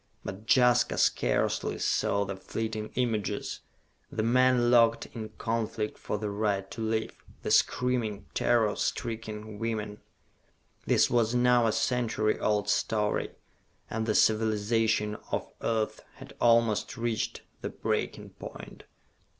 But 0.25 0.47
Jaska 0.55 0.97
scarcely 0.97 1.77
saw 1.77 2.25
the 2.25 2.35
fleeting 2.35 2.89
images, 2.95 3.59
the 4.11 4.23
men 4.23 4.71
locked 4.71 5.05
in 5.13 5.29
conflict 5.37 5.95
for 5.95 6.17
the 6.17 6.31
right 6.31 6.71
to 6.71 6.81
live, 6.81 7.11
the 7.43 7.51
screaming, 7.51 8.25
terror 8.33 8.75
stricken 8.75 9.59
women. 9.59 9.99
This 10.87 11.11
was 11.11 11.35
now 11.35 11.67
a 11.67 11.71
century 11.71 12.39
old 12.39 12.67
story, 12.67 13.29
and 13.91 14.07
the 14.07 14.15
civilization 14.15 15.17
of 15.31 15.47
Earth 15.61 16.01
had 16.15 16.33
almost 16.41 16.97
reached 16.97 17.43
the 17.61 17.69
breaking 17.69 18.31
point. 18.31 18.85